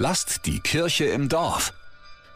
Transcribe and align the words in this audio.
Lasst 0.00 0.46
die 0.46 0.60
Kirche 0.60 1.06
im 1.06 1.28
Dorf. 1.28 1.72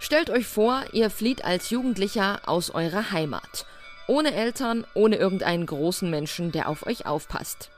Stellt 0.01 0.31
euch 0.31 0.49
vor, 0.49 0.83
ihr 0.91 1.11
flieht 1.11 1.45
als 1.45 1.71
Jugendlicher 1.71 2.41
aus 2.45 2.71
eurer 2.71 3.13
Heimat. 3.13 3.67
Ohne 4.09 4.35
Eltern, 4.35 4.85
ohne 4.95 5.15
irgendeinen 5.15 5.65
großen 5.65 6.11
Menschen, 6.11 6.51
der 6.51 6.69
auf 6.69 6.85
euch 6.85 7.07
aufpasst. 7.07 7.71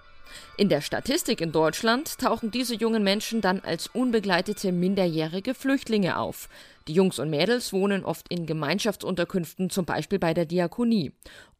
In 0.57 0.69
der 0.69 0.83
Statistik 0.83 1.41
in 1.41 1.51
Deutschland 1.51 2.17
tauchen 2.19 2.53
diese 2.53 2.77
jungen 2.77 3.03
Menschen 3.03 3.41
dann 3.41 3.59
als 3.61 3.89
unbegleitete 3.89 4.71
minderjährige 4.71 5.53
Flüchtlinge 5.53 6.17
auf. 6.17 6.49
Die 6.87 6.93
Jungs 6.93 7.19
und 7.19 7.29
Mädels 7.29 7.73
wohnen 7.73 8.05
oft 8.05 8.29
in 8.29 8.47
Gemeinschaftsunterkünften, 8.47 9.69
zum 9.69 9.85
Beispiel 9.85 10.21
bei 10.21 10.33
der 10.33 10.45
Diakonie. 10.45 11.13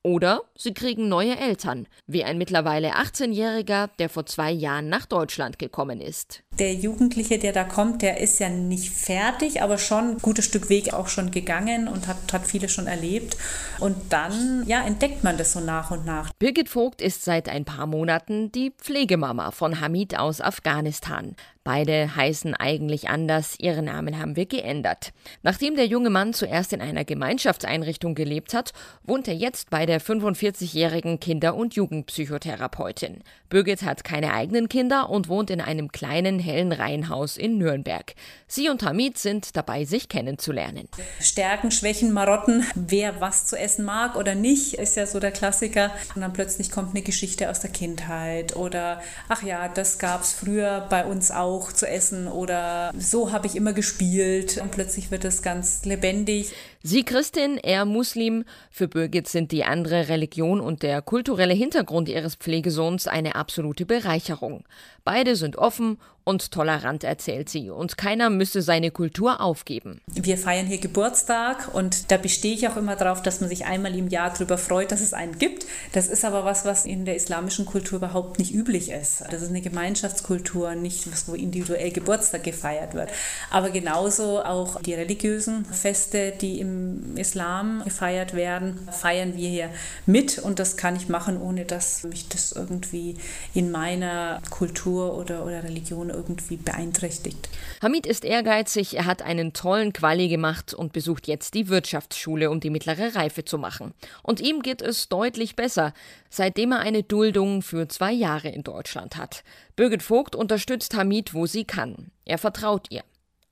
Oder 0.07 0.43
sie 0.55 0.75
kriegen 0.75 1.09
neue 1.09 1.39
Eltern, 1.39 1.89
wie 2.07 2.25
ein 2.25 2.37
mittlerweile 2.37 2.93
18-Jähriger, 2.97 3.89
der 3.99 4.11
vor 4.11 4.27
zwei 4.27 4.51
Jahren 4.51 4.91
nach 4.91 5.07
Deutschland 5.07 5.59
gekommen 5.59 6.03
ist. 6.03 6.43
Der 6.59 6.75
Jugendliche, 6.75 7.39
der 7.39 7.55
da 7.55 7.65
kommt, 7.65 8.03
der 8.03 8.21
ist 8.21 8.39
ja 8.39 8.51
nicht 8.51 8.93
fertig, 8.93 9.63
aber 9.63 9.79
schon 9.79 10.11
ein 10.11 10.19
gutes 10.19 10.45
Stück 10.45 10.69
Weg 10.69 10.93
auch 10.93 11.09
schon 11.09 11.31
gegangen 11.31 11.89
und 11.89 12.07
hat, 12.07 12.19
hat 12.35 12.47
viele 12.47 12.69
schon 12.69 12.87
erlebt. 12.87 13.39
Und 13.81 13.97
dann, 14.11 14.65
ja, 14.67 14.87
entdeckt 14.87 15.25
man 15.25 15.39
das 15.39 15.55
so 15.55 15.61
nach 15.61 15.91
und 15.91 16.05
nach. 16.05 16.35
Birgit 16.39 16.69
Vogt 16.69 17.01
ist 17.01 17.25
seit 17.25 17.49
ein 17.49 17.65
paar 17.65 17.87
Monaten 17.87 18.53
die 18.53 18.75
Pflegemama 18.85 19.51
von 19.51 19.81
Hamid 19.81 20.19
aus 20.19 20.43
Afghanistan. 20.43 21.37
Beide 21.65 22.15
heißen 22.15 22.55
eigentlich 22.55 23.09
anders, 23.09 23.55
ihre 23.59 23.81
Namen 23.81 24.19
haben 24.19 24.37
wir 24.37 24.45
geändert. 24.45 25.15
Nachdem 25.43 25.77
der 25.77 25.87
junge 25.87 26.11
Mann 26.11 26.35
zuerst 26.35 26.75
in 26.75 26.83
einer 26.83 27.07
Gemeinschaftseinrichtung 27.07 28.15
gelebt 28.15 28.53
hat, 28.53 28.75
wohnt 29.03 29.29
er 29.29 29.35
jetzt 29.35 29.71
bei 29.71 29.87
der 29.87 29.99
45-jährigen 29.99 31.21
Kinder- 31.21 31.55
und 31.55 31.75
Jugendpsychotherapeutin. 31.75 33.23
Birgit 33.49 33.83
hat 33.83 34.05
keine 34.05 34.35
eigenen 34.35 34.69
Kinder 34.69 35.09
und 35.09 35.31
wohnt 35.31 35.49
in 35.49 35.63
einem 35.63 35.91
kleinen, 35.91 36.39
hellen 36.39 36.71
Reihenhaus 36.71 37.39
in 37.39 37.57
Nürnberg. 37.57 38.15
Sie 38.47 38.69
und 38.69 38.83
Hamid 38.83 39.17
sind 39.17 39.57
dabei, 39.57 39.87
sich 39.87 40.11
kennenzulernen. 40.11 40.91
Stärken, 41.19 41.71
Schwächen, 41.71 42.13
Marotten, 42.13 42.67
wer 42.75 43.23
was 43.23 43.47
zu 43.47 43.57
essen 43.57 43.87
mag 43.87 44.17
oder 44.17 44.35
nicht, 44.35 44.75
ist 44.75 44.97
ja 44.97 45.07
so 45.07 45.19
der 45.19 45.31
Klassiker. 45.31 45.93
Und 46.15 46.21
dann 46.21 46.35
plötzlich 46.35 46.71
kommt 46.71 46.91
eine 46.91 47.01
Geschichte 47.01 47.49
aus 47.49 47.61
der 47.61 47.71
Kindheit 47.71 48.55
oder, 48.55 49.01
ach 49.31 49.43
ja, 49.43 49.69
das 49.69 49.99
gab 49.99 50.21
es 50.21 50.35
früher 50.35 50.87
bei 50.91 51.07
uns 51.07 51.31
auch 51.31 51.54
auch 51.55 51.73
zu 51.73 51.89
essen 51.89 52.27
oder 52.27 52.93
so 52.99 53.31
habe 53.33 53.47
ich 53.47 53.55
immer 53.55 53.73
gespielt 53.73 54.59
und 54.61 54.73
plötzlich 54.73 55.11
wird 55.11 55.25
es 55.25 55.43
ganz 55.43 55.85
lebendig. 55.85 56.53
Sie 56.83 57.05
Christin, 57.05 57.59
er 57.59 57.85
Muslim. 57.85 58.45
Für 58.71 58.89
Birgit 58.89 59.29
sind 59.29 59.53
die 59.53 59.65
andere 59.65 60.09
Religion 60.09 60.61
und 60.61 60.83
der 60.83 61.01
kulturelle 61.01 61.55
Hintergrund 61.55 62.09
ihres 62.09 62.35
Pflegesohns 62.35 63.07
eine 63.07 63.37
absolute 63.37 63.87
Bereicherung. 63.87 64.65
Beide 65.05 65.37
sind 65.37 65.57
offen 65.57 65.99
und 66.25 66.51
tolerant, 66.51 67.05
erzählt 67.05 67.49
sie, 67.49 67.71
und 67.71 67.99
keiner 67.99 68.31
müsse 68.31 68.63
seine 68.63 68.91
Kultur 68.91 69.41
aufgeben. 69.41 70.01
Wir 70.07 70.39
feiern 70.39 70.67
hier 70.67 70.79
Geburtstag 70.79 71.75
und 71.75 72.11
da 72.11 72.17
bestehe 72.17 72.55
ich 72.55 72.67
auch 72.69 72.77
immer 72.77 72.97
darauf, 72.97 73.23
dass 73.23 73.41
man 73.41 73.51
sich 73.51 73.67
einmal 73.67 73.95
im 73.95 74.09
Jahr 74.09 74.33
darüber 74.33 74.57
freut, 74.57 74.91
dass 74.91 75.01
es 75.01 75.13
einen 75.13 75.39
gibt. 75.39 75.67
Das 75.93 76.09
ist 76.09 76.25
aber 76.25 76.45
was, 76.45 76.65
was 76.65 76.87
in 76.87 77.05
der 77.05 77.17
islamischen 77.17 77.67
Kultur 77.67 77.99
überhaupt 77.99 78.39
nicht 78.39 78.55
üblich 78.55 78.91
ist. 78.91 79.23
Das 79.31 79.43
ist 79.43 79.51
eine 79.51 79.61
Gemeinschaftskultur, 79.61 80.75
nicht 80.75 81.11
was, 81.13 81.29
wo 81.29 81.35
individuell 81.35 81.93
Geburtstag 81.93 82.43
gefeiert 82.45 82.95
wird. 82.95 83.11
Aber 83.51 83.71
genauso 83.71 84.43
auch 84.43 84.81
die 84.81 84.95
religiösen 84.95 85.65
Feste, 85.67 86.33
die 86.33 86.61
im 86.61 87.17
Islam 87.17 87.83
gefeiert 87.85 88.35
werden, 88.35 88.89
feiern 88.91 89.37
wir 89.37 89.49
hier 89.49 89.71
mit 90.07 90.39
und 90.39 90.59
das 90.59 90.77
kann 90.77 90.97
ich 90.97 91.09
machen, 91.09 91.41
ohne 91.41 91.65
dass 91.67 92.05
mich 92.05 92.29
das 92.29 92.53
irgendwie 92.53 93.17
in 93.53 93.71
meiner 93.71 94.41
Kultur 94.51 95.19
oder, 95.19 95.45
oder 95.45 95.65
Religion 95.65 96.14
irgendwie 96.15 96.57
beeinträchtigt. 96.57 97.49
Hamid 97.83 98.07
ist 98.07 98.25
ehrgeizig, 98.25 98.97
er 98.97 99.07
hat 99.07 99.23
einen 99.23 99.53
tollen 99.53 99.93
Quali 99.93 100.29
gemacht 100.29 100.73
und 100.75 100.93
besucht 100.93 101.27
jetzt 101.27 101.55
die 101.55 101.69
Wirtschaftsschule, 101.69 102.51
um 102.51 102.61
die 102.61 102.71
mittlere 102.71 103.15
Reife 103.15 103.45
zu 103.45 103.59
machen. 103.59 103.95
Und 104.23 104.41
ihm 104.41 104.63
geht 104.63 104.83
es 104.83 105.09
deutlich 105.09 105.57
besser, 105.57 105.93
seitdem 106.31 106.73
er 106.73 106.81
eine 106.81 107.03
Duldung 107.03 107.63
für 107.63 107.89
zwei 107.89 108.13
Jahre 108.13 108.49
in 108.49 108.63
Deutschland 108.63 109.17
hat. 109.17 109.45
Birgit 109.77 110.03
Vogt 110.03 110.35
unterstützt 110.35 110.95
Hamid, 110.95 111.35
wo 111.35 111.47
sie 111.47 111.65
kann. 111.65 112.11
Er 112.25 112.39
vertraut 112.39 112.87
ihr 112.91 113.03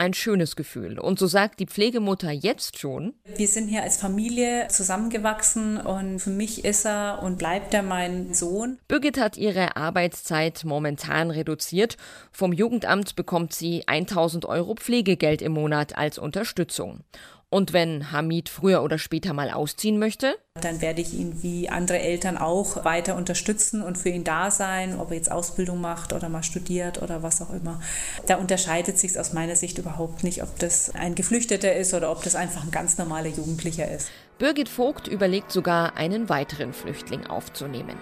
ein 0.03 0.15
schönes 0.15 0.57
Gefühl. 0.57 0.99
Und 0.99 1.19
so 1.21 1.29
sagt 1.29 1.61
die 1.61 1.67
Pflegemutter 1.67 2.33
jetzt 2.33 2.79
schon. 2.79 3.15
Wir 3.37 3.47
sind 3.47 3.69
hier 3.69 3.85
als 3.85 3.99
Familie 3.99 4.67
zusammengewachsen 4.69 5.77
und 5.77 6.19
für 6.19 6.31
mich 6.31 6.65
ist 6.65 6.85
er 6.85 7.21
und 7.23 7.39
bleibt 7.39 7.73
er 7.73 7.85
mein 7.85 8.35
Sohn. 8.35 8.79
Birgit 8.89 9.19
hat 9.19 9.37
ihre 9.37 9.77
Arbeitszeit 9.77 10.65
momentan 10.65 11.31
reduziert. 11.31 11.97
Vom 12.33 12.53
Jugendamt 12.53 13.15
bekommt 13.15 13.53
sie 13.53 13.87
1000 13.87 14.45
Euro 14.45 14.75
Pflegegeld 14.75 15.41
im 15.41 15.53
Monat 15.53 15.97
als 15.97 16.19
Unterstützung. 16.19 17.05
Und 17.53 17.75
wenn 17.75 18.11
Hamid 18.11 18.49
früher 18.49 18.83
oder 18.83 18.97
später 18.97 19.35
mal 19.35 19.51
ausziehen 19.51 19.99
möchte? 19.99 20.37
Dann 20.63 20.81
werde 20.81 21.03
ich 21.03 21.13
ihn 21.13 21.43
wie 21.43 21.69
andere 21.69 21.99
Eltern 21.99 22.39
auch 22.39 22.87
weiter 22.87 23.15
unterstützen 23.15 23.83
und 23.83 23.99
für 23.99 24.09
ihn 24.09 24.25
da 24.25 24.51
sein, 24.51 24.99
ob 24.99 25.11
er 25.11 25.19
jetzt 25.19 25.31
Ausbildung 25.31 25.79
macht 25.79 26.15
oder 26.15 26.31
mal 26.31 26.43
studiert 26.43 27.03
oder 27.03 27.23
was 27.23 27.43
auch 27.43 27.53
immer. 27.53 27.83
Da 28.27 28.37
unterscheidet 28.37 28.99
sich 28.99 29.21
aus 29.21 29.35
meiner 29.35 29.55
Sicht 29.55 29.77
überhaupt 29.77 30.25
nicht, 30.25 30.43
ob 30.43 30.59
das 30.61 30.95
ein 30.95 31.15
Geflüchteter 31.15 31.77
ist 31.77 31.93
oder 31.93 32.11
ob 32.11 32.25
das 32.25 32.37
einfach 32.37 32.65
ein 32.65 32.71
ganz 32.71 32.97
normaler 32.97 33.29
Jugendlicher 33.29 33.91
ist. 33.91 34.09
Birgit 34.39 34.71
Vogt 34.71 35.07
überlegt 35.07 35.53
sogar, 35.53 35.99
einen 35.99 36.31
weiteren 36.31 36.73
Flüchtling 36.73 37.27
aufzunehmen. 37.27 37.99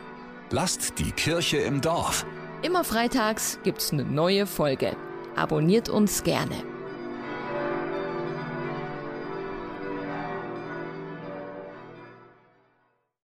Lasst 0.52 0.96
die 1.00 1.10
Kirche 1.10 1.56
im 1.56 1.80
Dorf. 1.80 2.24
Immer 2.62 2.84
freitags 2.84 3.58
gibt's 3.64 3.92
eine 3.92 4.04
neue 4.04 4.46
Folge. 4.46 4.96
Abonniert 5.34 5.88
uns 5.88 6.22
gerne. 6.22 6.69